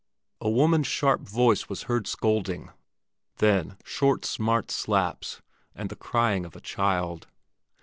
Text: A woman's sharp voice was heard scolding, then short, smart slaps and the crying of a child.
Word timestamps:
A 0.41 0.49
woman's 0.49 0.87
sharp 0.87 1.21
voice 1.21 1.69
was 1.69 1.83
heard 1.83 2.07
scolding, 2.07 2.71
then 3.37 3.77
short, 3.85 4.25
smart 4.25 4.71
slaps 4.71 5.43
and 5.75 5.89
the 5.91 5.95
crying 5.95 6.43
of 6.43 6.55
a 6.55 6.59
child. 6.59 7.27